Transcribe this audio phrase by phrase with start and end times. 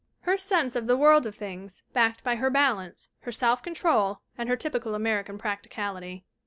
[0.21, 4.49] Her sense of the world of things backed by her balance, her self control and
[4.49, 6.25] her typical Amer ican practicality."